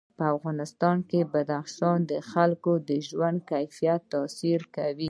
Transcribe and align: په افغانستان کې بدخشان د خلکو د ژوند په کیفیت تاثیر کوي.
په 0.17 0.25
افغانستان 0.35 0.97
کې 1.09 1.19
بدخشان 1.33 1.97
د 2.11 2.13
خلکو 2.31 2.71
د 2.89 2.91
ژوند 3.07 3.37
په 3.39 3.43
کیفیت 3.49 4.01
تاثیر 4.13 4.61
کوي. 4.75 4.99